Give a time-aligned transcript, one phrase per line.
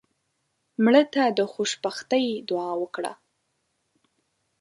[0.83, 3.13] مړه ته د خوشبختۍ دعا وکړه